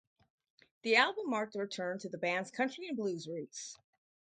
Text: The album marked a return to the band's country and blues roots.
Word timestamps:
The 0.81 0.95
album 0.95 1.29
marked 1.29 1.55
a 1.55 1.59
return 1.59 1.99
to 1.99 2.09
the 2.09 2.17
band's 2.17 2.49
country 2.49 2.87
and 2.87 2.97
blues 2.97 3.27
roots. 3.27 3.77